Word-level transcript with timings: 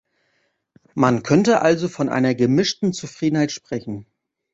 Man 0.95 1.21
könnte 1.21 1.61
also 1.61 1.87
von 1.87 2.09
einer 2.09 2.33
gemischten 2.33 2.91
Zufriedenheit 2.91 3.51
sprechen. 3.51 4.07